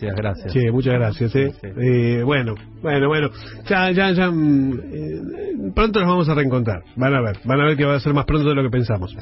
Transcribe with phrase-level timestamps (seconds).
[0.00, 0.52] Gracias.
[0.52, 1.34] Sí, muchas gracias.
[1.34, 1.52] ¿eh?
[1.60, 1.68] Sí.
[1.76, 3.30] Eh, bueno, bueno, bueno.
[3.68, 4.30] Ya, ya, ya.
[4.30, 6.84] mm, eh, pronto nos vamos a reencontrar.
[6.94, 8.70] Van a ver, van a ver que va a ser más pronto de lo que
[8.70, 9.16] pensamos.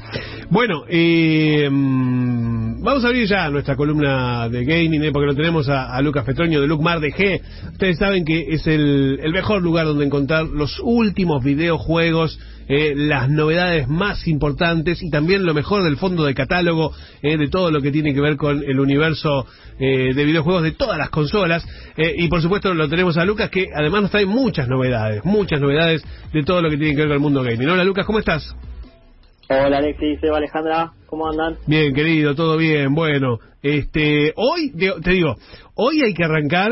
[0.51, 5.11] Bueno, eh, mm, vamos a abrir ya nuestra columna de gaming, ¿eh?
[5.11, 7.41] porque lo tenemos a, a Lucas Petroño de Lucmar de G.
[7.71, 13.29] Ustedes saben que es el, el mejor lugar donde encontrar los últimos videojuegos, eh, las
[13.29, 17.81] novedades más importantes y también lo mejor del fondo de catálogo eh, de todo lo
[17.81, 19.45] que tiene que ver con el universo
[19.79, 21.65] eh, de videojuegos de todas las consolas.
[21.95, 25.61] Eh, y por supuesto lo tenemos a Lucas que además nos trae muchas novedades, muchas
[25.61, 26.03] novedades
[26.33, 27.69] de todo lo que tiene que ver con el mundo gaming.
[27.69, 28.55] Hola Lucas, ¿cómo estás?
[29.49, 31.55] Hola Alexis, Eva Alejandra, ¿cómo andan?
[31.67, 32.93] Bien, querido, todo bien.
[32.93, 35.35] Bueno, este, hoy te digo,
[35.75, 36.71] hoy hay que arrancar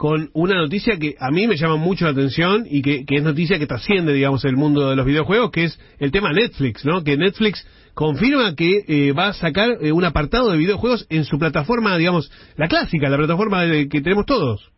[0.00, 3.22] con una noticia que a mí me llama mucho la atención y que, que es
[3.22, 7.04] noticia que trasciende, digamos, el mundo de los videojuegos, que es el tema Netflix, ¿no?
[7.04, 11.38] Que Netflix confirma que eh, va a sacar eh, un apartado de videojuegos en su
[11.38, 14.72] plataforma, digamos, la clásica, la plataforma de- que tenemos todos.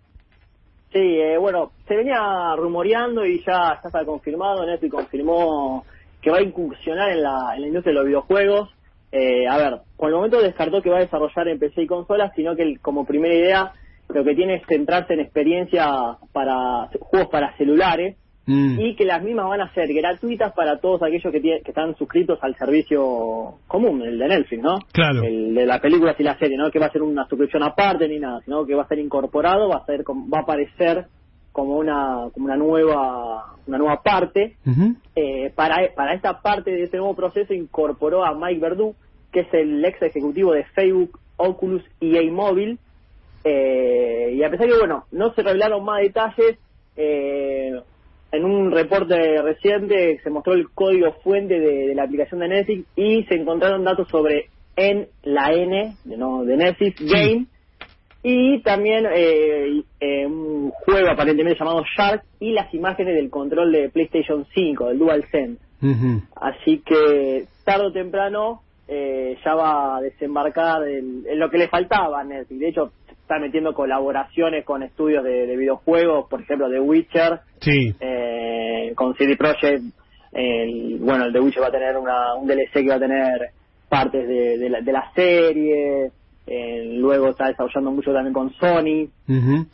[0.93, 2.19] Sí, eh, bueno, se venía
[2.57, 5.84] rumoreando y ya, está confirmado, Netflix confirmó
[6.20, 8.70] que va a incursionar en la, en la industria de los videojuegos.
[9.12, 12.33] Eh, a ver, por el momento descartó que va a desarrollar en PC y consolas,
[12.34, 13.73] sino que el- como primera idea
[14.15, 15.89] lo que tiene es centrarse en experiencias
[16.33, 18.81] para juegos para celulares Mm.
[18.81, 21.95] y que las mismas van a ser gratuitas para todos aquellos que, tie- que están
[21.97, 24.79] suscritos al servicio común, el de Netflix, ¿no?
[24.93, 25.23] Claro.
[25.23, 26.69] El de las películas y la serie, ¿no?
[26.73, 29.69] Que va a ser una suscripción aparte ni nada, sino que va a ser incorporado,
[29.69, 31.07] va a ser va a aparecer
[31.53, 34.57] como una como una nueva una nueva parte.
[35.15, 38.97] Eh, para para esta parte de este nuevo proceso incorporó a Mike Verdu,
[39.31, 42.79] que es el ex ejecutivo de Facebook, Oculus y EA Mobile.
[43.45, 46.59] Eh, y a pesar que, bueno, no se revelaron más detalles,
[46.97, 47.73] eh,
[48.33, 52.87] en un reporte reciente se mostró el código fuente de, de la aplicación de Netflix
[52.97, 57.47] y se encontraron datos sobre en la N de, no, de Netflix Game
[58.23, 63.91] y también eh, eh, un juego aparentemente llamado Shark y las imágenes del control de
[63.91, 65.61] PlayStation 5, del DualSense.
[65.83, 66.23] Ujú.
[66.37, 71.69] Así que tarde o temprano eh, ya va a desembarcar en, en lo que le
[71.69, 72.61] faltaba a Netflix.
[72.61, 72.93] De hecho,
[73.32, 77.94] está metiendo colaboraciones con estudios de, de videojuegos, por ejemplo, The Witcher, Sí.
[78.00, 79.82] eh, con CD Projekt.
[80.32, 83.41] El, bueno, el The Witcher va a tener una, un DLC que va a tener
[83.88, 86.10] partes de, de la, de la serie.
[86.47, 89.09] eh, luego está desarrollando mucho también con Sony.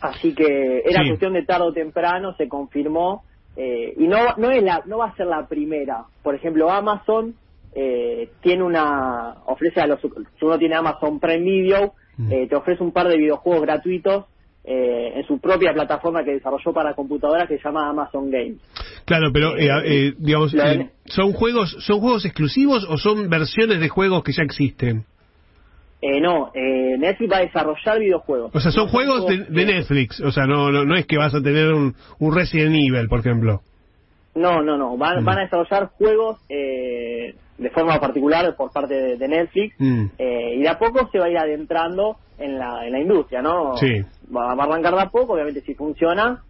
[0.01, 1.09] Así que era Sí.
[1.09, 3.23] cuestión de tarde o temprano, se confirmó.
[3.57, 6.05] eh, y no, no, es la, no va a ser la primera.
[6.23, 7.35] Por ejemplo, Amazon
[7.75, 9.35] eh, tiene una.
[9.47, 10.01] ofrece a los.
[10.01, 11.93] Si uno tiene Amazon Prime Video.
[12.31, 14.25] Eh, te ofrece un par de videojuegos gratuitos
[14.65, 18.59] eh, en su propia plataforma que desarrolló para computadoras que se llama Amazon Games.
[19.07, 23.81] Claro, pero eh, eh, digamos, La- eh, son juegos, son juegos exclusivos o son versiones
[23.81, 25.05] de juegos que ya existen.
[26.01, 28.51] Eh, no, eh, Netflix va a desarrollar videojuegos.
[28.55, 30.21] O sea, son No juegos de, de Netflix.
[30.21, 33.21] O sea, no, no, no es que vas a tener un, un Resident Evil, por
[33.21, 33.63] ejemplo.
[34.37, 34.97] No, no, no.
[34.97, 35.25] Van, Mm.
[35.25, 40.05] van a desarrollar juegos eh, de forma particular por parte de, de Netflix Mm.
[40.19, 43.43] eh, y de a poco se va a ir adentrando en la, en la industria,
[43.43, 43.77] ¿no?
[43.77, 44.01] Sí.
[44.35, 46.43] Va, va a arrancar de a poco, obviamente si funciona,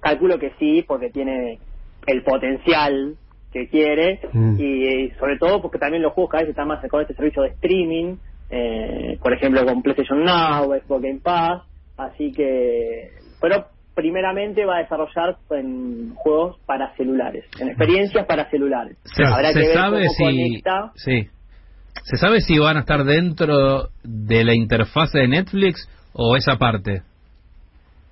[0.00, 1.58] calculo que sí, porque tiene
[2.06, 3.16] el potencial
[3.52, 4.56] que quiere Mm.
[4.60, 7.42] y, eh, sobre todo porque también los juegos cada vez están más con este servicio
[7.42, 8.16] de streaming,
[8.50, 11.62] eh, por ejemplo con PlayStation Now, Xbox Game Pass,
[11.96, 13.10] así que,
[13.40, 18.96] pero primeramente va a desarrollar en juegos para celulares, en experiencias para celulares.
[19.04, 20.92] Se, Habrá se que ver sabe cómo si conecta.
[20.94, 21.28] sí.
[22.04, 27.02] se sabe si van a estar dentro de la interfase de Netflix o esa parte.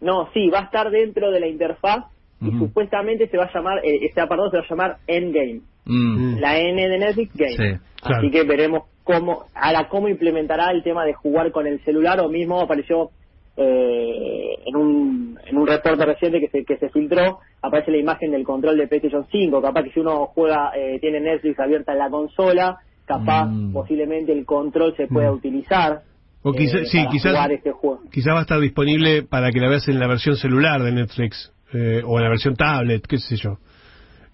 [0.00, 2.04] No, sí, va a estar dentro de la interfaz
[2.40, 5.60] y supuestamente se va a llamar, eh, este apartado se va a llamar Endgame.
[5.86, 6.38] Mm.
[6.38, 7.50] La N de Netflix Game.
[7.56, 8.18] Sí, claro.
[8.18, 12.28] Así que veremos cómo, ahora cómo implementará el tema de jugar con el celular o
[12.28, 13.10] mismo apareció
[13.58, 18.30] eh, en un en un reporte reciente que se que se filtró aparece la imagen
[18.30, 21.98] del control de PlayStation 5 capaz que si uno juega eh, tiene Netflix abierta en
[21.98, 23.72] la consola capaz Mm.
[23.72, 25.34] posiblemente el control se pueda Mm.
[25.34, 26.02] utilizar
[26.42, 29.50] O quizá- eh, sí, para quizás- jugar este juego Quizá va a estar disponible para
[29.50, 33.06] que la veas en la versión celular de Netflix eh, o en la versión tablet,
[33.06, 33.58] qué sé yo.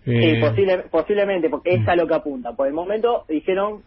[0.06, 2.52] Eh, Sí, posible- posiblemente, porque es a lo que apunta.
[2.52, 3.80] Por el momento dijeron,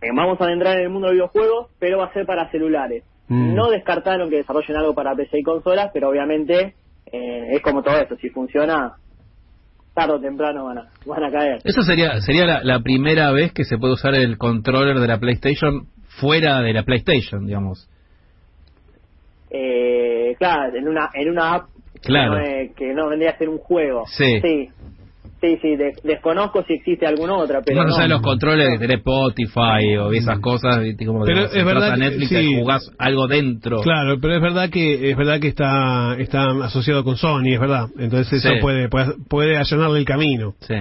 [0.00, 3.02] eh, vamos a entrar en el mundo de videojuegos, pero va a ser para celulares.
[3.28, 3.54] Mm.
[3.54, 6.74] No descartaron que desarrollen algo para PC y consolas, pero obviamente
[7.12, 8.92] eh, es como todo esto, si funciona,
[9.94, 11.58] tarde o temprano van a, van a caer.
[11.64, 15.18] Eso sería sería la, la primera vez que se puede usar el controller de la
[15.18, 15.86] PlayStation
[16.20, 17.88] fuera de la PlayStation, digamos.
[19.50, 21.68] Eh, claro, en una, en una app
[22.02, 22.32] Claro.
[22.34, 24.02] que, no, es- que no vendría a ser un juego.
[24.06, 24.40] Sí.
[24.42, 24.68] Sí,
[25.44, 28.02] Sí, sí, de- desconozco si existe alguna otra, pero Más no.
[28.02, 31.04] de los controles que tenés Spotify o esas cosas, ¿viste?
[31.04, 32.36] como que Pero se es verdad trata que- Netflix sí.
[32.36, 33.80] y jugás algo dentro.
[33.82, 37.88] Claro, pero es verdad que es verdad que está está asociado con Sony, es verdad.
[37.98, 38.60] Entonces eso Sí.
[38.62, 40.54] puede, puede puede allanarle el camino.
[40.60, 40.74] Sí.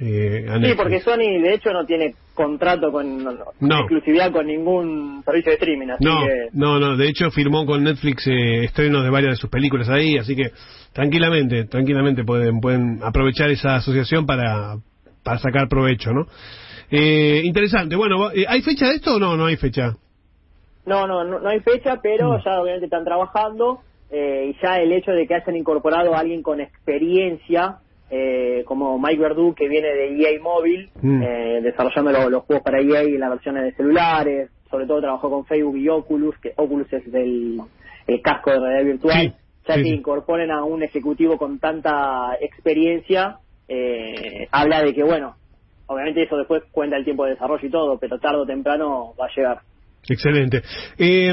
[0.00, 0.76] eh, Sí, Netflix.
[0.76, 5.88] porque Sony de hecho no tiene contrato con no, exclusividad con ningún servicio de streaming,
[5.90, 6.96] así No, que no, no.
[6.96, 10.52] De hecho, firmó con Netflix eh, estrenos de varias de sus películas ahí, así que
[10.92, 14.76] tranquilamente, tranquilamente pueden pueden aprovechar esa asociación para,
[15.24, 16.26] para sacar provecho, ¿no?
[16.90, 17.96] Eh, interesante.
[17.96, 19.36] Bueno, eh, ¿hay fecha de esto o no?
[19.36, 19.96] No hay fecha.
[20.86, 22.44] no, no, no, no hay fecha, pero Mm.
[22.44, 23.80] ya obviamente están trabajando
[24.10, 27.78] eh, y ya el hecho de que hayan incorporado a alguien con experiencia
[28.10, 31.22] eh, como Mike Verdu que viene de EA Móvil Mm.
[31.22, 35.30] eh, desarrollando lo- los juegos para EA y las versiones de celulares, sobre todo trabajó
[35.30, 37.60] con Facebook y Oculus, que Oculus es del
[38.06, 39.20] el casco de realidad virtual.
[39.20, 39.32] Sí,
[39.68, 43.36] ya sí, que incorporen a un ejecutivo con tanta experiencia,
[43.68, 45.34] eh, habla de que, bueno,
[45.86, 49.26] obviamente eso después cuenta el tiempo de desarrollo y todo, pero tarde o temprano va
[49.26, 49.58] a llegar.
[50.08, 50.62] Excelente.
[50.98, 51.28] Eh,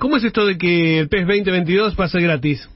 [0.00, 2.66] ¿Cómo es esto de que el PES 2022 va a ser gratis?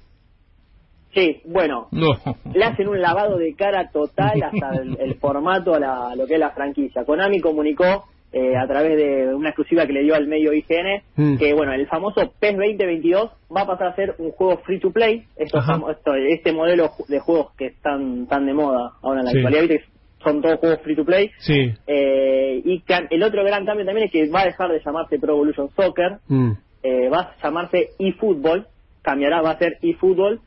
[1.14, 2.12] Sí, bueno, No.
[2.54, 6.26] le hacen un lavado de cara total hasta el, el formato a, la- a lo
[6.26, 7.04] que es la franquicia.
[7.04, 11.38] Konami comunicó eh, a través de una exclusiva que le dio al medio IGN Mm.
[11.38, 14.90] que bueno el famoso PES 2022 va a pasar a ser un juego free to
[14.92, 15.24] play.
[15.50, 19.38] Famo- esto- este modelo de juegos que están tan de moda ahora en la Sí.
[19.38, 19.80] actualidad,
[20.22, 21.30] son todos juegos free to play.
[21.38, 21.72] Sí.
[21.86, 25.32] Eh, y el otro gran cambio también es que va a dejar de llamarse Pro
[25.32, 26.50] Evolution Soccer, Mm.
[26.82, 28.66] eh, va a llamarse eFootball,
[29.02, 30.40] cambiará, va a ser eFootball,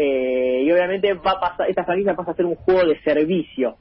[0.00, 3.74] eh, y obviamente va a pasar, esta franquicia pasa a ser un juego de servicio,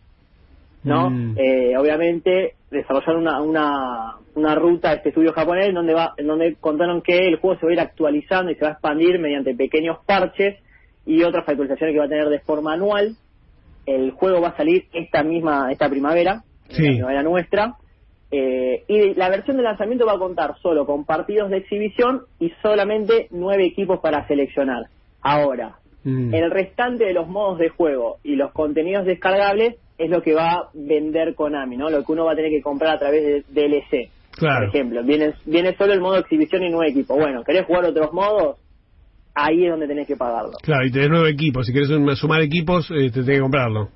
[0.84, 1.12] ¿no?
[1.12, 1.36] Mm.
[1.38, 6.56] Eh, obviamente desarrollar una, una, una ruta de este estudio japonés donde va, en donde
[6.56, 9.54] contaron que el juego se va a ir actualizando y se va a expandir mediante
[9.54, 10.58] pequeños parches
[11.06, 13.16] y otras actualizaciones que va a tener de forma anual.
[13.86, 16.82] El juego va a salir esta misma, esta primavera, Sí.
[16.82, 17.76] la primavera nuestra.
[18.32, 22.52] Eh, y la versión de lanzamiento va a contar solo con partidos de exhibición y
[22.64, 24.88] solamente nueve equipos para seleccionar.
[25.22, 25.78] Ahora,
[26.10, 26.34] Mm.
[26.34, 30.52] el restante de los modos de juego y los contenidos descargables es lo que va
[30.54, 31.90] a vender Konami, ¿no?
[31.90, 34.10] Lo que uno va a tener que comprar a través de DLC.
[34.32, 34.68] Claro.
[34.68, 37.18] Por ejemplo, viene, viene solo el modo exhibición y nueve equipos.
[37.18, 38.58] Bueno, ¿querés jugar otros modos?
[39.36, 40.54] Ahí es donde tenés que pagarlo.
[40.64, 41.66] Claro, y tenés nueve equipos.
[41.66, 43.90] Si querés sum- sumar equipos, eh, te tenés que comprarlo.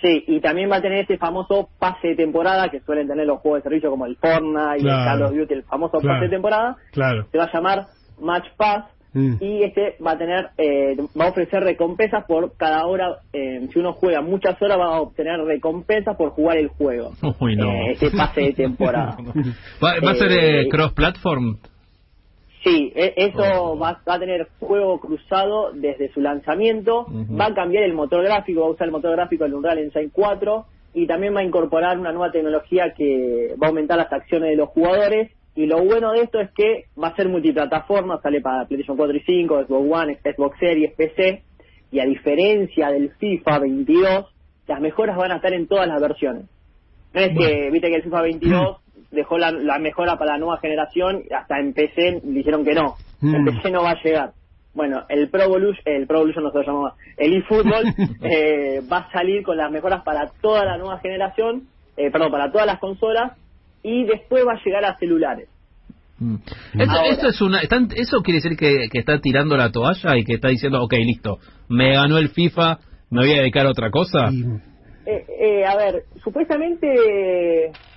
[0.00, 3.40] Sí, y también va a tener ese famoso pase de temporada que suelen tener los
[3.40, 5.04] juegos de servicio como el Fortnite y el.
[5.04, 6.14] Call of Duty, el famoso Claro.
[6.16, 6.76] pase de temporada.
[6.92, 7.26] Claro.
[7.30, 7.86] Se va a llamar
[8.20, 9.34] Match Pass Mm.
[9.40, 13.78] y este va a tener eh, va a ofrecer recompensas por cada hora eh, si
[13.80, 17.10] uno juega muchas horas va a obtener recompensas por jugar el juego.
[17.40, 17.68] Uy, no.
[17.70, 19.16] Eh, ese pase de temporada.
[19.82, 21.56] ¿Va, va a ser Eh, eh, cross-platform?
[22.62, 27.06] sí e- eso va, va a tener juego cruzado desde su lanzamiento.
[27.08, 30.10] Va a cambiar el motor gráfico va a usar el motor gráfico del Unreal Engine
[30.12, 34.50] 4 y también va a incorporar una nueva tecnología que va a aumentar las acciones
[34.50, 35.30] de los jugadores
[35.60, 39.14] y lo bueno de esto es que va a ser multiplataforma, sale para PlayStation 4
[39.14, 41.42] y 5, Xbox One, Xbox Series, PC,
[41.92, 44.26] y a diferencia del FIFA 22,
[44.66, 46.44] las mejoras van a estar en todas las versiones.
[47.12, 48.76] No es que, viste que el FIFA 22
[49.10, 53.42] dejó la, la mejora para la nueva generación, hasta en PC dijeron que no, en
[53.42, 53.44] Mm.
[53.44, 54.32] PC no va a llegar.
[54.72, 57.84] Bueno, el Pro Evolution, el Pro Evolution no se llama, el eFootball
[58.22, 61.64] eh, va a salir con las mejoras para toda la nueva generación,
[61.98, 63.32] eh, perdón, para todas las consolas,
[63.82, 65.48] y después va a llegar a celulares.
[66.18, 66.36] Mm.
[66.78, 67.06] Eso, Ahora.
[67.08, 70.34] eso es una, están- eso quiere decir que, que está tirando la toalla y que
[70.34, 72.78] está diciendo, ok, listo, me ganó el FIFA,
[73.10, 74.28] me voy a dedicar a otra cosa.
[74.30, 74.44] Y-
[75.06, 76.86] Eh, eh, a ver, supuestamente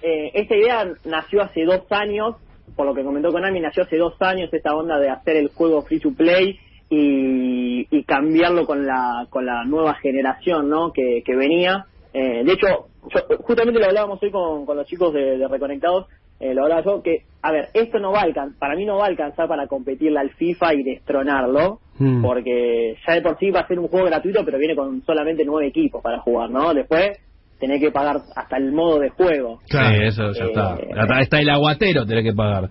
[0.01, 2.35] eh, esta idea nació hace dos años,
[2.75, 5.81] por lo que comentó Konami, nació hace dos años esta onda de hacer el juego
[5.83, 6.57] free to play
[6.89, 10.91] y, y cambiarlo con la, con la nueva generación ¿no?
[10.93, 11.85] que, que venía.
[12.13, 12.67] Eh, de hecho,
[13.13, 16.07] yo- justamente lo hablábamos hoy con, con los chicos de, de Reconectados,
[16.39, 18.97] eh, lo hablaba yo, que, a ver, esto no va a alcanzar, para mí no
[18.97, 22.23] va a alcanzar para competirle al FIFA y destronarlo, Mm.
[22.23, 25.43] porque ya de por sí va a ser un juego gratuito, pero viene con solamente
[25.45, 26.73] nueve equipos para jugar, ¿no?
[26.73, 27.19] Después
[27.59, 29.59] tenés que pagar hasta el modo de juego.
[29.69, 29.95] Claro.
[29.97, 30.45] Sí, eso ya
[30.79, 30.91] Eh,
[31.21, 32.69] está el aguatero, tenés que pagar.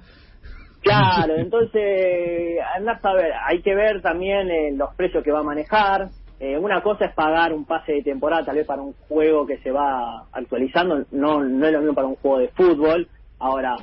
[0.82, 5.44] Claro, entonces, andás a ver, hay que ver también eh, los precios que va a
[5.44, 6.08] manejar.
[6.44, 9.58] Eh, una cosa es pagar un pase de temporada, tal vez para un juego que
[9.58, 13.06] se va actualizando, no, no es lo mismo para un juego de fútbol.
[13.38, 13.76] Ahora,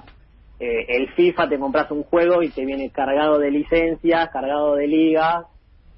[0.59, 4.87] eh, el FIFA te compras un juego y te viene cargado de licencias, cargado de
[4.87, 5.45] ligas.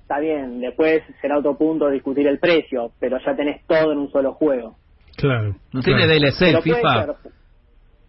[0.03, 4.11] Está bien, después será otro punto discutir el precio, pero ya tenés todo en un
[4.11, 4.75] solo juego.
[5.17, 5.55] Claro.
[5.73, 6.19] ¿No tiene claro.
[6.19, 7.05] DLC Pero el FIFA?
[7.23, 7.31] ser.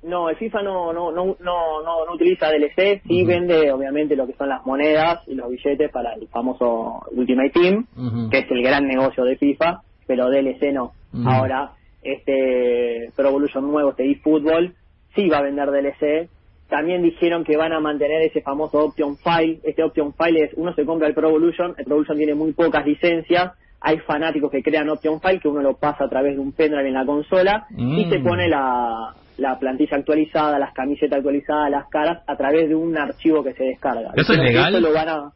[0.04, 4.26] No, el FIFA no no no no no, no utiliza DLC, sí vende obviamente lo
[4.26, 7.86] que son las monedas y los billetes para el famoso Ultimate Team,
[8.30, 9.82] que es el gran negocio de FIFA.
[10.06, 10.92] pero DLC no.
[11.26, 14.74] Ahora, este Pro Evolution nuevo, este eFootball,
[15.14, 16.28] sí va a vender DLC.
[16.68, 19.60] También dijeron que van a mantener ese famoso Option File.
[19.62, 22.52] Este Option File es, uno se compra el Pro Evolution, el Pro Evolution tiene muy
[22.52, 26.40] pocas licencias, hay fanáticos que crean Option File que uno lo pasa a través de
[26.40, 28.10] un pendrive en la consola y Mm.
[28.10, 32.96] se pone la, la plantilla actualizada, las camisetas actualizadas, las caras a través de un
[32.96, 34.12] archivo que se descarga.
[34.14, 34.74] ¿Eso es legal?
[34.74, 35.32] Eso lo van a,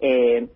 [0.00, 0.48] eh,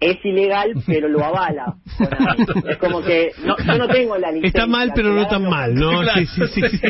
[0.00, 1.74] es ilegal, pero lo avala.
[2.68, 4.48] Es como que no, yo no tengo la licencia.
[4.60, 6.02] Está mal, pero no tan mal, ¿no?
[6.14, 6.60] Sí, sí, sí.
[6.68, 6.86] sí.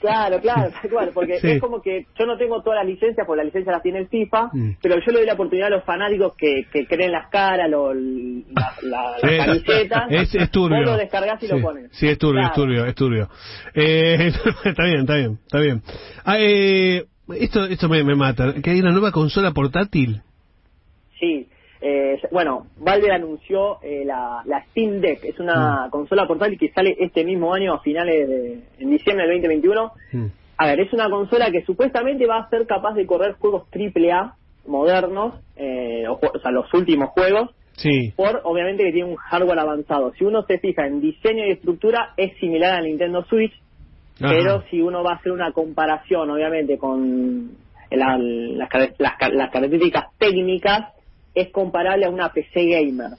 [0.00, 1.50] Claro, claro, cual, porque Sí.
[1.52, 4.08] es como que yo no tengo todas las licencias, porque las licencias las tiene el
[4.08, 4.70] FIFA, Mm.
[4.82, 7.94] pero yo le doy la oportunidad a los fanáticos que, que creen las caras, lo-
[7.94, 10.78] la, la, las Es- camisetas, Es, es turbio.
[10.78, 11.52] vos lo descargás y sí.
[11.52, 11.90] lo pones.
[11.92, 12.62] Sí, es turbio, es Claro.
[12.62, 13.28] turbio, es turbio.
[13.74, 14.32] Eh,
[14.64, 15.82] está bien, está bien, está bien.
[16.24, 17.04] Ah, eh,
[17.36, 18.54] esto esto me, me mata.
[18.62, 20.22] Que hay una nueva consola portátil.
[21.20, 21.48] Sí,
[21.80, 25.90] eh, bueno, Valve anunció eh, la, la Steam Deck, es una Mm.
[25.90, 29.92] consola portátil que sale este mismo año a finales de en diciembre del 2021.
[30.12, 30.26] Mm.
[30.56, 34.34] A ver, es una consola que supuestamente va a ser capaz de correr juegos AAA
[34.66, 38.12] modernos, eh, o, o sea, los últimos juegos, Sí.
[38.16, 40.12] por obviamente que tiene un hardware avanzado.
[40.14, 43.52] Si uno se fija en diseño y estructura, es similar al Nintendo Switch,
[44.20, 44.34] Ajá.
[44.34, 47.52] pero si uno va a hacer una comparación, obviamente, con
[47.92, 48.68] la- las,
[48.98, 50.92] las las características técnicas,
[51.40, 53.10] es comparable a una PC gamer.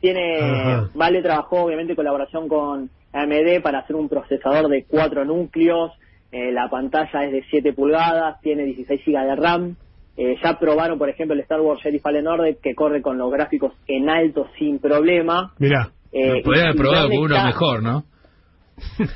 [0.00, 0.90] Tiene, Ajá.
[0.94, 5.92] Vale trabajó obviamente en colaboración con AMD para hacer un procesador de cuatro núcleos,
[6.32, 9.76] eh, la pantalla es de 7 pulgadas, tiene 16 GB de RAM,
[10.18, 13.30] eh, ya probaron por ejemplo el Star Wars Jedi Fallen Order que corre con los
[13.32, 15.54] gráficos en alto sin problema.
[15.58, 15.90] Mirá.
[16.12, 18.04] Eh, Podrían haber probado con uno está- mejor, ¿no?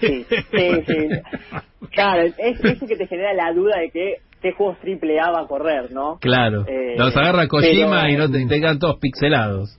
[0.01, 1.09] Sí, sí, sí.
[1.93, 5.41] Claro, es eso que te genera la duda de que qué juegos triple A va
[5.43, 6.19] a correr, ¿no?
[6.21, 6.65] Claro.
[6.67, 9.77] Eh, Los agarra Kojima pero- y no te, te quedan todos pixelados.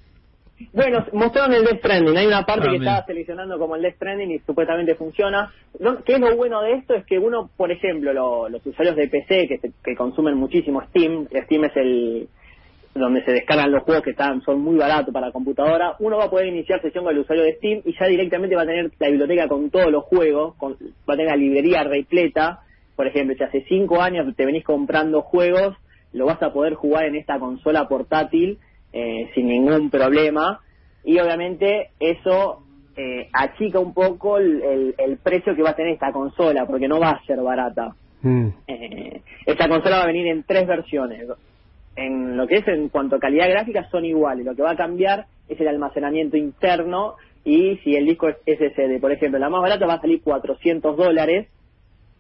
[0.74, 2.16] Bueno, mostraron el Death Stranding.
[2.18, 2.92] Hay una parte Ah, que mira.
[2.92, 5.52] estaba seleccionando como el Death Stranding y supuestamente funciona.
[5.80, 6.94] No, ¿Qué es lo bueno de esto?
[6.94, 10.82] Es que uno, por ejemplo, lo- los usuarios de PC que, se- que consumen muchísimo
[10.90, 12.28] Steam, Steam es el
[12.94, 16.30] donde se descargan los juegos que están son muy baratos para computadora, uno va a
[16.30, 19.08] poder iniciar sesión con el usuario de Steam y ya directamente va a tener la
[19.08, 20.74] biblioteca con todos los juegos, con-
[21.10, 22.60] va a tener la librería repleta.
[23.02, 25.76] Por ejemplo, si hace cinco años te venís comprando juegos,
[26.14, 28.60] lo vas a poder jugar en esta consola portátil
[28.94, 30.60] eh, sin ningún problema.
[31.04, 32.62] Y obviamente eso
[32.96, 36.88] eh, achica un poco el, el- el precio que va a tener esta consola, porque
[36.88, 37.96] no va a ser barata.
[38.22, 38.48] Mm.
[38.68, 41.26] Eh, esta consola va a venir en tres versiones.
[41.96, 44.46] En lo que es en cuanto a calidad gráfica son iguales.
[44.46, 49.00] Lo que va a cambiar es el almacenamiento interno y si el disco es SSD.
[49.02, 51.48] Por ejemplo, la más barata va a salir 400 dólares.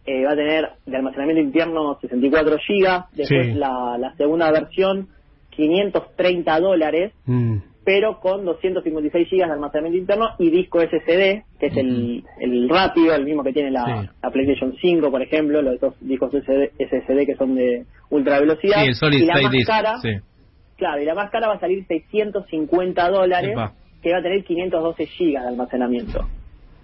[0.05, 3.05] Eh, va a tener de almacenamiento interno 64 gigas.
[3.13, 3.53] Después Sí.
[3.53, 5.07] la, la segunda versión
[5.51, 7.57] 530 dólares Mm.
[7.83, 13.13] pero con 256 gigas de almacenamiento interno y disco SSD, que es el, el rápido,
[13.15, 14.09] el mismo que tiene la, Sí.
[14.21, 18.83] la PlayStation 5, por ejemplo, los dos discos SSD, SSD que son de ultra velocidad.
[18.83, 19.95] Sí, y la más cara,
[20.77, 23.73] claro, y la más cara va a salir 650 dólares, Epa.
[24.01, 26.21] que va a tener 512 gigas de almacenamiento.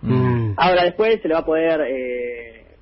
[0.02, 0.54] Mm.
[0.58, 2.27] Ahora después se le va a poder eh,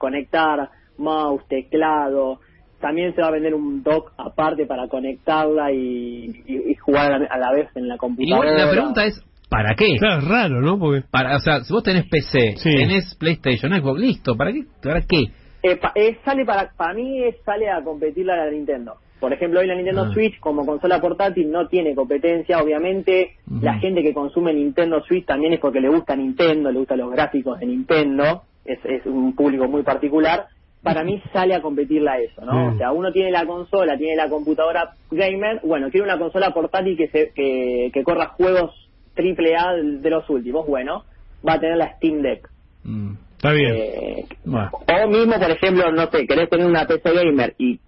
[0.05, 2.39] conectar mouse, teclado,
[2.79, 7.19] también se va a vender un dock aparte para conectarla y, y- y jugar a
[7.19, 8.50] la, a la vez en la computadora.
[8.51, 9.95] Igual la pregunta es, ¿para qué?
[9.97, 10.77] Claro, es raro, ¿no?
[10.77, 12.75] Porque Para, o sea, si vos tenés PC, Sí.
[12.75, 14.63] tenés PlayStation, Xbox, listo, ¿para qué?
[14.83, 15.24] ¿Para qué?
[15.63, 18.95] Eh, pa- eh, sale para para mí es- sale a competir la Nintendo.
[19.19, 20.13] Por ejemplo, hoy la Nintendo Ah.
[20.13, 22.59] Switch como consola portátil no tiene competencia.
[22.62, 27.00] Obviamente, la gente que consume Nintendo Switch también es porque le gusta Nintendo, le gustan
[27.00, 28.43] los gráficos de Nintendo.
[28.65, 30.48] Es, es un público muy particular.
[30.84, 32.53] Para mí sale a competirla eso, ¿no?
[32.53, 32.74] Mm.
[32.74, 35.62] O sea, uno tiene la consola, tiene la computadora gamer.
[35.63, 38.72] Bueno, quiere una consola portátil que, se, que, que corra juegos
[39.15, 40.67] triple A de los últimos.
[40.67, 41.03] Bueno,
[41.48, 42.50] va a tener la Steam Deck.
[42.84, 43.13] Mm.
[43.36, 43.74] está bien.
[43.75, 44.69] Eh, Bueno.
[44.74, 47.79] o mismo, por ejemplo, no sé, querés tener una PC gamer y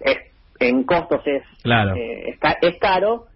[0.00, 0.18] es,
[0.60, 1.94] en costos es, Claro.
[1.96, 3.26] eh, es, es caro,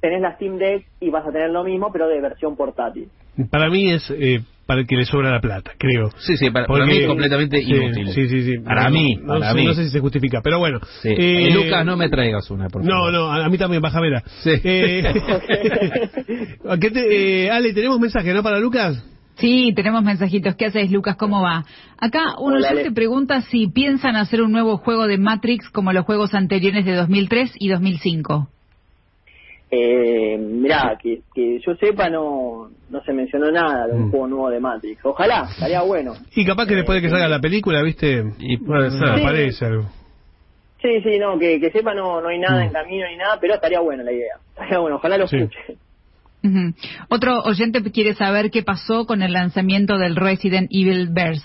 [0.00, 3.08] tenés la Steam Deck y vas a tener lo mismo, pero de versión portátil.
[3.50, 6.10] Para mí es eh, para el que le sobra la plata, creo.
[6.18, 8.08] Sí, sí, para, para Porque- mí es completamente sí, inútil.
[8.12, 8.58] Sí, sí, sí.
[8.60, 9.64] Para No, mí, no, para sé, mí.
[9.66, 10.78] no sé si se justifica, pero bueno.
[11.02, 11.08] Sí.
[11.10, 13.12] Eh, Eh, Lucas, no me traigas una, por No, favor.
[13.12, 14.22] no, a a mí también, bájamela.
[14.42, 14.50] Sí.
[14.64, 15.02] Eh,
[16.68, 19.04] ¿a qué te- eh, Ale, ¿tenemos mensaje, no, para Lucas?
[19.36, 20.54] Sí, tenemos mensajitos.
[20.54, 21.16] ¿Qué haces, Lucas?
[21.16, 21.64] ¿Cómo va?
[21.98, 26.04] Acá uno Hola, te pregunta si piensan hacer un nuevo juego de Matrix como los
[26.04, 28.48] juegos anteriores de 2003 y 2005.
[29.76, 34.10] Eh, mirá, que, que yo sepa no no se mencionó nada de un Mm.
[34.12, 35.00] juego nuevo de Matrix.
[35.04, 36.12] Ojalá, estaría bueno.
[36.36, 38.22] Y capaz que después de que salga la película, ¿viste?
[38.38, 39.08] Y puede ser.
[39.08, 39.82] Aparece algo.
[40.80, 42.66] Sí, sí, no, que, que sepa no, no hay nada Mm.
[42.66, 44.34] en camino ni nada, pero estaría bueno la idea.
[44.50, 45.38] Estaría bueno, ojalá lo Sí.
[45.38, 45.76] escuche.
[46.44, 46.74] Ujú.
[47.08, 51.42] Otro oyente quiere saber qué pasó con el lanzamiento del Resident Evil Verse.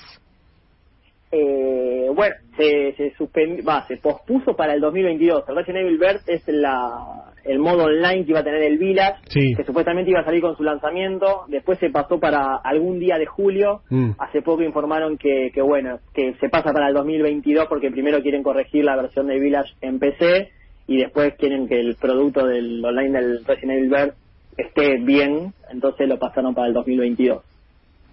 [1.31, 5.43] Eh, bueno, se, se, suspend- va, se pospuso para el 2022.
[5.47, 9.19] El Resident Evil Verse es la, el modo online que iba a tener el Village,
[9.29, 9.53] Sí.
[9.55, 11.45] que supuestamente iba a salir con su lanzamiento.
[11.47, 13.81] Después se pasó para algún día de julio.
[13.89, 14.11] Mm.
[14.19, 18.43] Hace poco informaron que, que, bueno, que se pasa para el 2022 porque primero quieren
[18.43, 20.49] corregir la versión de Village en PC
[20.87, 24.17] y después quieren que el producto del online del Resident Evil Verse
[24.57, 25.53] esté bien.
[25.71, 27.43] Entonces lo pasaron para el 2022.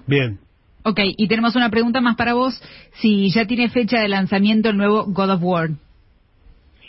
[0.06, 0.38] Bien.
[0.84, 2.62] Ok, y tenemos una pregunta más para vos.
[3.00, 5.70] Si ya tiene fecha de lanzamiento el nuevo God of War.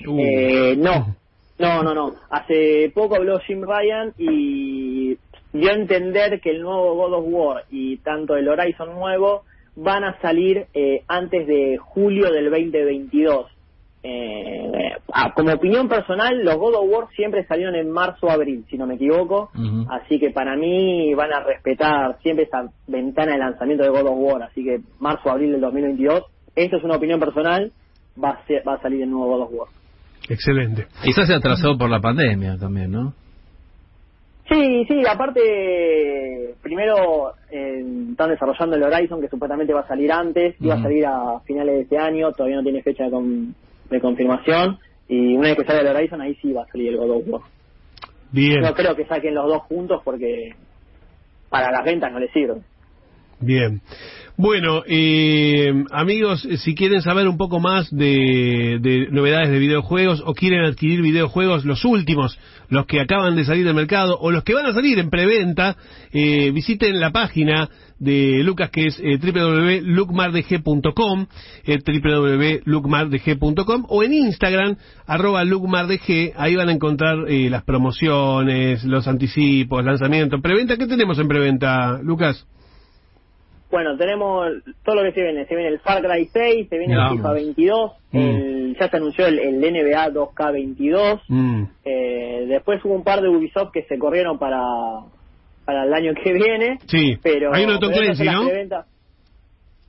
[0.06, 0.20] Uh.
[0.20, 1.16] Eh, no,
[1.60, 2.14] no, no, no.
[2.30, 5.18] Hace poco habló Jim Ryan y
[5.54, 9.44] dio a entender que el nuevo God of War y tanto el Horizon nuevo
[9.76, 13.48] van a salir eh, antes de julio del 2022.
[14.04, 14.72] Eh,
[15.14, 18.78] ah, como opinión personal, los God of War siempre salieron en marzo o abril, si
[18.78, 19.50] no me equivoco.
[19.92, 24.16] Así que para mí van a respetar siempre esa ventana de lanzamiento de God of
[24.18, 24.44] War.
[24.44, 26.24] Así que marzo o abril del 2022.
[26.56, 27.72] Esto es una opinión personal.
[28.24, 29.68] Va a, ser- va a salir el nuevo God of War.
[30.30, 30.88] Excelente.
[31.04, 33.14] Quizás se atrasó por la pandemia también, ¿no?
[34.50, 40.56] Sí, sí, aparte, primero eh, están desarrollando el Horizon, que supuestamente va a salir antes,
[40.62, 43.56] iba a salir a finales de este año, todavía no tiene fecha de, con-
[43.90, 44.78] de confirmación,
[45.10, 47.24] y una vez que salga el Horizon, ahí sí va a salir el God of
[47.28, 47.42] War.
[48.32, 48.62] Bien.
[48.62, 50.52] No creo que saquen los dos juntos porque
[51.50, 52.62] para las ventas no les sirve.
[53.40, 53.82] Bien.
[54.40, 60.22] Bueno, eh, amigos, eh, si quieren saber un poco más de, de novedades de videojuegos
[60.24, 62.38] o quieren adquirir videojuegos, los últimos,
[62.70, 65.76] los que acaban de salir del mercado o los que van a salir en preventa,
[66.12, 67.68] eh, visiten la página
[67.98, 71.26] de Lucas que es eh, www.lucmardg.com,
[71.66, 74.78] eh, www.lucmardg.com o en Instagram,
[75.08, 81.18] arroba lucmardg, ahí van a encontrar eh, las promociones, los anticipos, lanzamientos, preventa, ¿qué tenemos
[81.18, 82.46] en preventa, Lucas?
[83.70, 84.48] Bueno, tenemos
[84.86, 85.46] todo lo que se viene.
[85.46, 87.18] Se viene el Far Cry 6, se viene el.
[87.18, 88.18] FIFA 22, Mm.
[88.18, 91.22] el- ya se anunció el, el NBA 2K22.
[91.28, 91.64] Mm.
[91.84, 94.62] Eh, después hubo un par de Ubisoft que se corrieron para,
[95.66, 96.80] para el año que viene.
[96.88, 98.48] Sí, Pero, hay uno de Tom Clancy, ¿no?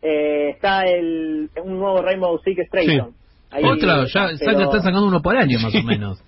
[0.01, 3.13] Eh, está el, un nuevo Rainbow Six Extraction.
[3.51, 6.23] Otra, ya pero- saca, está sacando uno por año más o menos.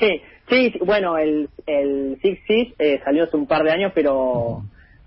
[0.00, 3.92] Sí, sí, sí, bueno, el, el Six Siege eh, salió hace un par de años,
[3.94, 4.62] pero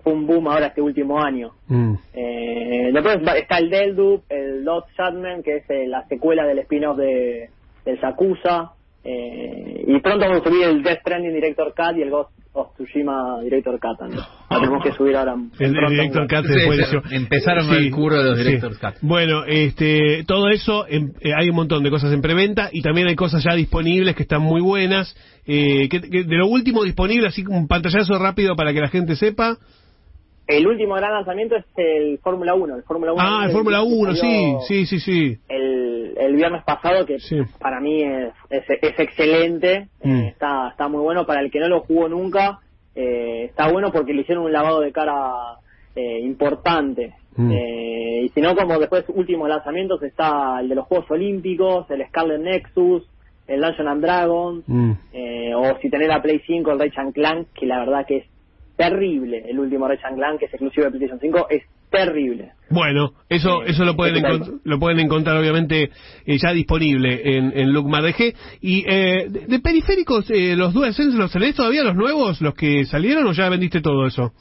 [0.07, 1.51] fue un boom ahora este último año.
[1.67, 1.95] Mm.
[2.13, 6.97] Eh, después está el Deldup, el Lost Shadman, que es eh, la secuela del spin-off
[6.97, 7.49] de,
[7.83, 8.71] del Yakuza.
[9.03, 12.73] Eh, y pronto vamos a subir el Death Stranding Director Cut y el Ghost of
[12.75, 14.21] Tsushima Director Cut también.
[14.49, 15.35] Lo tenemos que subir ahora.
[15.59, 18.95] El, director Cut Sí, después sí, empezaron el curro de los director's cut.
[19.01, 23.07] Bueno, este, todo eso, em, eh, hay un montón de cosas en preventa y también
[23.07, 25.15] hay cosas ya disponibles que están muy buenas.
[25.45, 28.89] Eh, que- que de lo último disponible, así como un pantallazo rápido para que la
[28.89, 29.57] gente sepa.
[30.47, 32.75] El último gran lanzamiento es el Fórmula 1.
[32.77, 35.37] El Fórmula 1 Ah, el Fórmula 1, sí, sí, sí, sí.
[35.49, 37.39] El, el viernes pasado, que Sí.
[37.59, 39.87] para mí es, es, es excelente.
[40.03, 40.15] Mm.
[40.15, 41.25] Eh, está, está muy bueno.
[41.25, 42.59] Para el que no lo jugó nunca,
[42.95, 45.57] eh, está bueno porque le hicieron un lavado de cara
[45.95, 47.13] eh, importante.
[47.35, 47.51] Mm.
[47.51, 52.05] Eh, y si no, como después últimos lanzamientos está el de los Juegos Olímpicos, el
[52.07, 53.03] Scarlet Nexus,
[53.47, 54.91] el Dungeon and Dragons, Mm.
[55.13, 58.25] eh, o si tenés la Play 5, el Ratchet Clank, que la verdad que es
[58.77, 59.43] terrible.
[59.49, 62.51] El último Ratchet Clank, que es exclusivo de PlayStation 5, es terrible.
[62.69, 64.23] Bueno, eso Eh, eso lo pueden
[64.63, 65.89] lo pueden encontrar obviamente
[66.25, 68.35] eh, ya disponible en, en Lookmar DG.
[68.61, 72.85] Y eh, de, de periféricos, eh, los DualSense, ¿los tenés todavía los nuevos, los que
[72.85, 74.31] salieron o ya vendiste todo eso?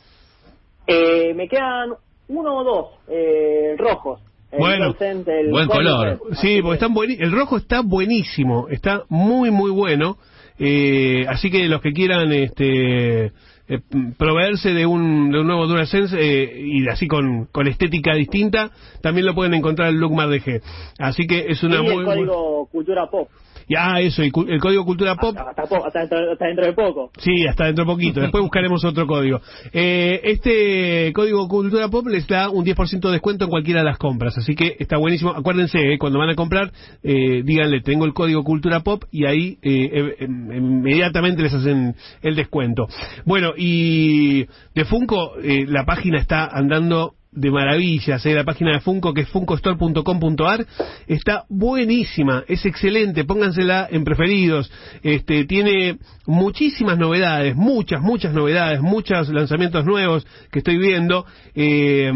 [0.87, 1.91] Eh, me quedan
[2.29, 4.21] uno o dos eh, rojos.
[4.53, 6.21] El Bueno, el buen color.
[6.35, 10.19] Sí, porque que- están bueni- el rojo está buenísimo, está muy muy bueno.
[10.59, 13.33] Eh, así que los que quieran este
[13.69, 13.81] eh,
[14.17, 18.71] proveerse de un, de un nuevo DualSense eh, y así con, con estética distinta,
[19.03, 20.63] también lo pueden encontrar en Lookmar DG.
[20.99, 23.29] Así que es una y muy el código Cultura Pop.
[23.69, 25.37] Y, ah, eso, y cu- el código Cultura Pop.
[25.37, 27.11] Hasta, hasta hasta dentro, hasta dentro de poco.
[27.19, 28.21] Sí, hasta dentro de poquito.
[28.21, 29.41] Después buscaremos otro código.
[29.73, 33.99] Eh, este código Cultura Pop les da un 10% de descuento en cualquiera de las
[33.99, 34.39] compras.
[34.39, 35.31] Así que está buenísimo.
[35.31, 36.71] Acuérdense, eh, cuando van a comprar,
[37.03, 41.97] eh, díganle, tengo el código Cultura Pop y ahí eh, eh, em- inmediatamente les hacen
[42.23, 42.87] el descuento.
[43.25, 48.35] Bueno, y de Funko, eh, la página está andando de maravillas, ¿eh?
[48.35, 50.67] la página de Funko que es funcostore.com.ar
[51.07, 54.73] está buenísima, es excelente, póngansela en preferidos,
[55.03, 62.11] este tiene muchísimas novedades, muchas, muchas novedades, muchos lanzamientos nuevos que estoy viendo eh,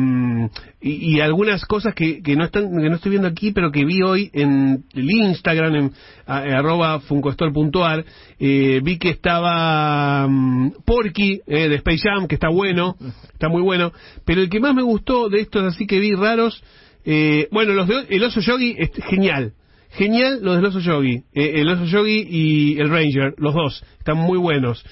[0.80, 3.84] y, y, algunas cosas que, que no están que no estoy viendo aquí, pero que
[3.84, 5.92] vi hoy en el Instagram en
[6.26, 8.04] a, arroba funcostore.ar
[8.38, 12.96] eh, vi que estaba um, Porky eh, de Space Jam que está bueno,
[13.32, 13.92] está muy bueno,
[14.24, 16.62] pero el que más me gustó de estos así que vi raros,
[17.04, 19.52] eh, bueno, los de, el oso yogi es genial,
[19.90, 24.16] genial los del oso yogi, eh, el oso yogi y el ranger, los dos, están
[24.16, 24.82] muy buenos.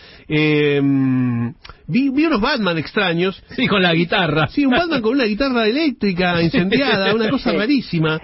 [1.89, 3.43] Eh, vi, vi unos Batman extraños.
[3.57, 4.49] Sí, con la guitarra.
[4.49, 8.21] Sí, un Batman con una guitarra eléctrica incendiada, una cosa rarísima.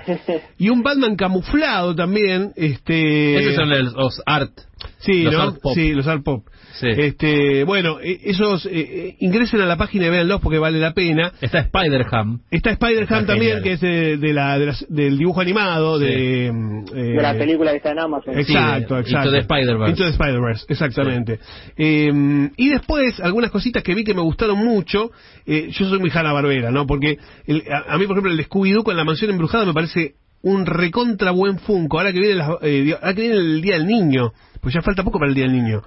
[0.59, 2.53] Y un Batman camuflado también.
[2.57, 3.37] Este...
[3.37, 4.53] Esos son los, los art.
[4.99, 5.43] Sí, los ¿no?
[5.43, 5.75] art pop.
[5.75, 6.47] Sí, los art pop.
[6.75, 6.89] Sí.
[6.91, 11.33] Este, bueno, eh, esos eh, ingresen a la página y véanlos porque vale la pena.
[11.41, 12.41] Está Spider-Ham.
[12.51, 13.63] Está Spider-Ham también, genial.
[13.63, 16.05] que es eh, de la, de las- del dibujo animado, Sí.
[16.07, 16.53] de, eh,
[16.95, 18.37] de la película que está en Amazon.
[18.37, 19.29] Exacto, Sí, exacto.
[19.29, 19.91] Into the Spider-Verse.
[19.91, 21.39] Into the Spider-Verse, exactamente.
[21.77, 25.13] Eh, y después, algunas cositas que vi que me gustaron mucho.
[25.47, 26.87] eh, yo soy muy Hanna Barbera, ¿no?
[26.87, 30.15] Porque el- a, a mí, por ejemplo, el Scooby-Doo con la mansión embrujada me parece
[30.43, 31.99] un recontra buen Funko.
[31.99, 35.05] Ahora que viene, las- eh, ahora que viene el Día del Niño, pues ya falta
[35.05, 35.83] poco para el Día del Niño.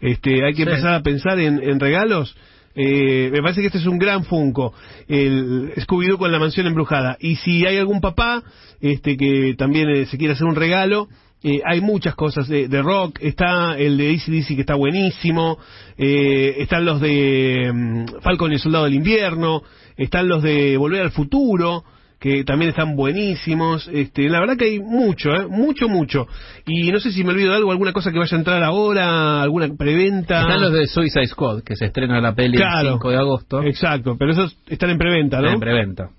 [0.00, 0.68] Este, hay que Sí.
[0.68, 2.36] empezar a pensar en, en regalos.
[2.74, 4.72] Eh, me parece que este es un gran Funko,
[5.06, 7.16] el Scooby-Doo con la mansión embrujada.
[7.20, 8.42] Y si hay algún papá
[8.80, 11.08] este, que también eh, se quiere hacer un regalo,
[11.44, 13.18] eh, hay muchas cosas de, de rock.
[13.20, 15.58] Está el de ACDC que está buenísimo.
[15.98, 19.62] eh, están los de mm, Falcon y el Soldado del Invierno.
[19.96, 21.84] Están los de Volver al Futuro
[22.20, 23.88] que también están buenísimos.
[23.92, 25.46] Este, la verdad que hay mucho, ¿eh?
[25.48, 26.28] mucho, mucho.
[26.66, 29.42] Y no sé si me olvido de algo, alguna cosa que vaya a entrar ahora,
[29.42, 30.42] alguna preventa.
[30.42, 32.90] Están los de Suicide Squad, que se estrena la peli Claro.
[32.90, 33.62] el 5 de agosto.
[33.64, 35.50] Exacto, pero esos están en preventa, ¿no?
[35.50, 36.10] En preventa.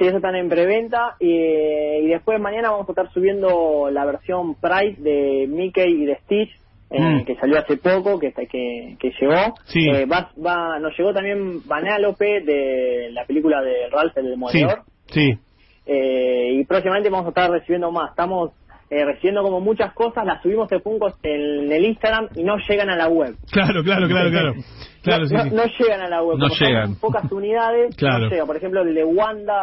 [0.00, 4.54] Sí, eso están en preventa y, y después mañana vamos a estar subiendo la versión
[4.54, 6.50] Price de Mickey y de Stitch
[6.90, 7.24] eh, Mm.
[7.26, 9.54] que salió hace poco, que que, que llegó.
[9.66, 9.88] Sí.
[9.88, 14.82] Eh, va, va, nos llegó también Vanellope de la película de Ralph el sí, Demoledor.
[15.06, 15.38] sí.
[15.86, 18.10] Eh, y próximamente vamos a estar recibiendo más.
[18.10, 18.52] Estamos
[18.88, 22.88] eh, recibiendo como muchas cosas, las subimos de Funkos en el Instagram y no llegan
[22.90, 23.36] a la web.
[23.52, 24.54] Claro, claro, claro, claro.
[25.02, 25.50] Claro, no, sí, no- sí.
[25.50, 26.38] no llegan a la web.
[26.38, 26.94] No llegan.
[26.96, 27.94] pocas unidades.
[27.96, 28.28] Claro.
[28.30, 28.46] No.
[28.46, 29.62] Por ejemplo, el de Wanda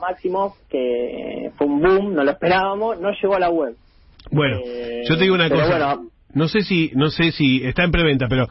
[0.00, 3.74] Maximoff, que fue un boom, no lo esperábamos, no llegó a la web.
[4.30, 5.66] Bueno, Eh, yo te digo una cosa.
[5.94, 6.10] bueno.
[6.34, 8.46] No sé si, no sé si está en preventa, pero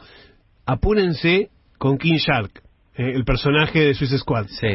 [0.64, 2.50] apúrense con King Shark,
[2.96, 4.46] eh, el personaje de Suicide Squad.
[4.48, 4.68] Sí.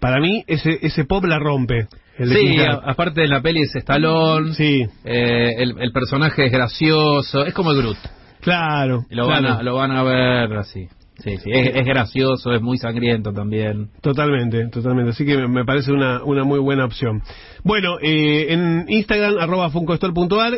[0.00, 1.86] Para mí ese ese pop la rompe.
[2.18, 4.54] El de Sí, a- aparte de la peli es Stallone.
[4.54, 7.44] Sí, eh, el, el personaje es gracioso.
[7.44, 7.96] Es como Groot.
[8.40, 9.04] Claro.
[9.10, 9.42] Lo, claro.
[9.42, 10.88] van, a, lo van a ver así.
[11.22, 11.50] Sí, sí.
[11.52, 13.90] Es, es gracioso, es muy sangriento también.
[14.00, 15.10] Totalmente, totalmente.
[15.10, 17.22] Así que me- parece una, una muy buena opción.
[17.62, 19.70] Bueno, eh, en Instagram, arroba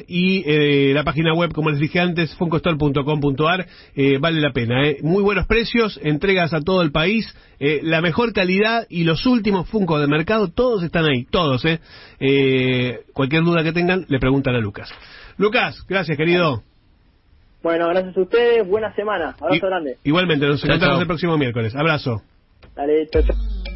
[0.07, 3.66] y eh, la página web, como les dije antes, funcostore.com.ar,
[3.97, 4.87] eh, vale la pena.
[4.87, 4.99] eh.
[5.03, 7.27] Muy buenos precios, entregas a todo el país,
[7.59, 11.64] eh, la mejor calidad y los últimos Funko de mercado, todos están ahí, todos.
[11.64, 11.81] Eh.
[12.21, 14.88] Eh, cualquier duda que tengan, le preguntan a Lucas.
[15.38, 16.62] Lucas, gracias, querido.
[17.62, 19.96] Bueno, gracias a ustedes, buena semana, abrazo grande.
[20.05, 21.03] Igualmente, nos Chao, encontramos chao.
[21.03, 21.75] el próximo miércoles.
[21.77, 22.22] Abrazo.
[22.75, 23.72] Dale, chau, chau.